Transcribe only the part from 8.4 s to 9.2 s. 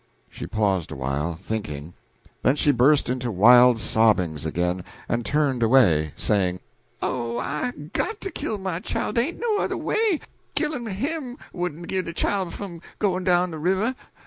my chile,